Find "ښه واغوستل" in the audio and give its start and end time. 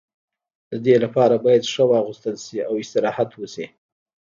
1.73-2.35